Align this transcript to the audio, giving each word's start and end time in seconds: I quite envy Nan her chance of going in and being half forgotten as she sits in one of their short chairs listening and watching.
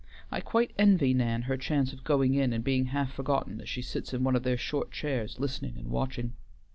I 0.31 0.41
quite 0.41 0.73
envy 0.79 1.13
Nan 1.13 1.43
her 1.43 1.57
chance 1.57 1.93
of 1.93 2.03
going 2.03 2.33
in 2.33 2.53
and 2.53 2.63
being 2.63 2.85
half 2.85 3.13
forgotten 3.13 3.61
as 3.61 3.69
she 3.69 3.83
sits 3.83 4.15
in 4.15 4.23
one 4.23 4.35
of 4.35 4.41
their 4.41 4.57
short 4.57 4.89
chairs 4.91 5.39
listening 5.39 5.75
and 5.77 5.91
watching. 5.91 6.33